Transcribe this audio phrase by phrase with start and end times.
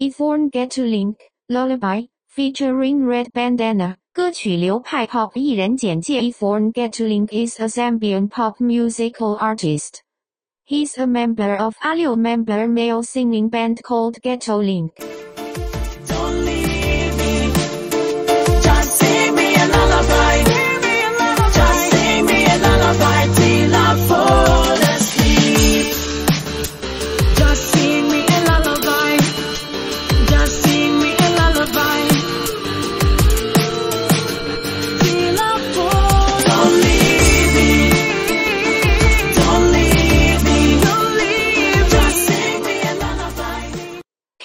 [0.00, 1.16] Eathorne Ghettolink
[1.48, 3.96] Lullaby featuring Red Bandanna。
[4.14, 10.02] 歌曲流派 pop 艺人简介：Eathorne Ghettolink is a Zambian pop musical artist.
[10.64, 14.92] He's a member of a member male singing band called Ghetto Link.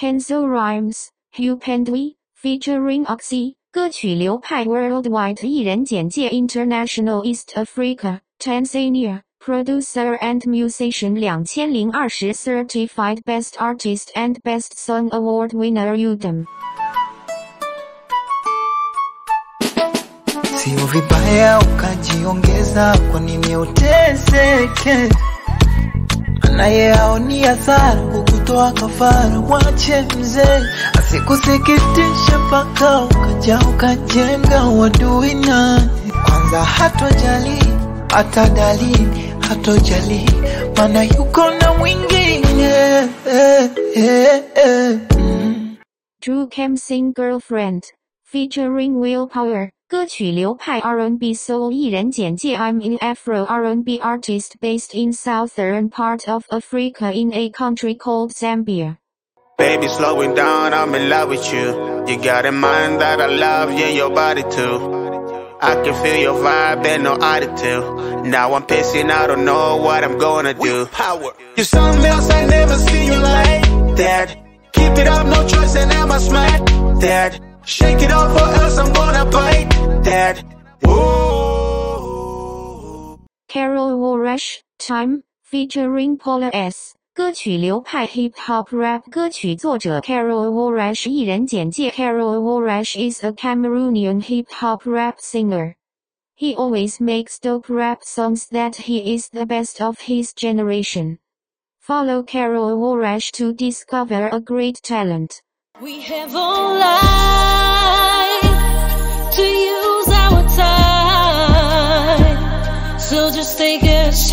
[0.04, 3.54] Kenzo Rhymes, Hupendwi featuring Oxy。
[3.72, 14.76] 歌曲流派 Worldwide 艺人简介 International East Africa Tanzania Producer and Musician 2020 Certified Best Artist and Best
[14.76, 16.44] Song Award Winner Udom
[20.58, 25.08] Sio vibaya ukajiongeza, kwa nini uteseke?
[28.44, 30.62] Kukutoa kafara, mwache mzee
[30.98, 35.88] asikusikitishe, mpaka ukaja ukajenga wadui nani.
[36.24, 37.64] Kwanza hatojali
[38.14, 40.30] hata dalili, hatojali
[40.76, 42.62] maana yuko na mwingine
[43.28, 45.76] eh, eh, eh, mm.
[46.22, 47.82] Drew Kemsing Girlfriend
[48.34, 55.88] featuring Will Power 歌曲流派 R&B Soul 艺人简介 I'm an Afro R&B artist based in southern
[55.88, 58.96] part of Africa in a country called Zambia.
[59.56, 62.06] Baby, slowing down, I'm in love with you.
[62.08, 64.82] You got a mind that I love yeah your body too.
[65.62, 68.26] I can feel your vibe and no attitude.
[68.26, 70.86] Now I'm pissing, I don't know what I'm gonna do.
[70.86, 71.32] Power.
[71.56, 74.36] You're something else, I never seen you like that.
[74.72, 76.66] Keep it up, no choice, and I must smack
[77.00, 77.43] that.
[77.66, 79.70] Shake it off or else I'm gonna bite
[80.04, 80.44] that.
[80.86, 82.04] Ooh.
[83.48, 86.94] Karl Warrash, Time, featuring Paula S.
[87.14, 92.42] 歌曲流派 Hip Hop Rap 歌曲作者 Karl Warrash 艺人简介 Karl
[92.96, 95.76] is a Cameroonian hip hop rap singer.
[96.34, 101.18] He always makes dope rap songs that he is the best of his generation.
[101.80, 105.43] Follow Karl Warrash to discover a great talent.
[105.80, 108.42] We have all life
[109.34, 112.38] to use our time.
[113.00, 114.30] So just take a chance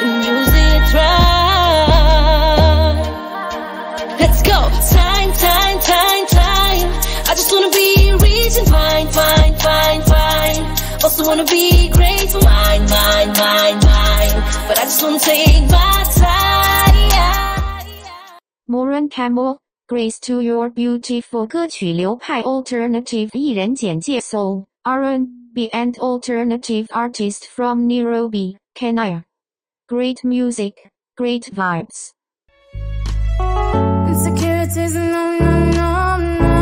[0.00, 1.44] and use it right.
[4.18, 4.70] Let's go.
[4.96, 6.88] Time, time, time, time.
[7.28, 10.64] I just wanna be rich and fine, fine, fine, fine.
[11.04, 14.42] Also wanna be great, mine, mine, mine, mine.
[14.68, 16.23] But I just wanna take my time.
[19.04, 27.86] Morren Kamau, Grace to Your Beautiful 歌曲流派 Alternative 艺人简介 Soul, R&B and Alternative Artist from
[27.86, 29.24] Nairobi, Kenya.
[29.86, 32.12] Great music, great vibes.
[34.08, 36.54] Insecurities, no, no, no, no.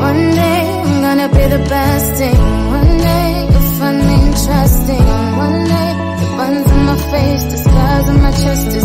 [0.00, 2.36] One day I'm gonna be the best thing.
[2.68, 5.06] One day you'll find me interesting.
[5.38, 8.83] One day the buns on my face, the scars on my chest.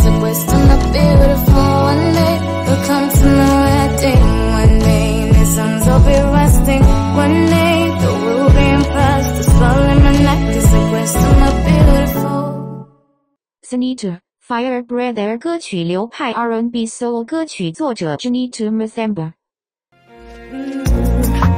[13.70, 19.34] Zanita Fire Breather，歌曲流派 R&B soul 歌曲作者 Janita Mathemba。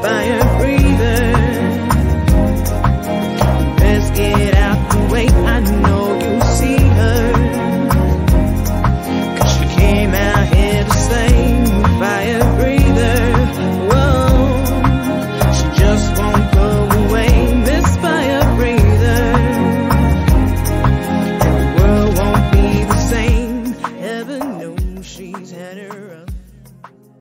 [0.04, 0.41] Fire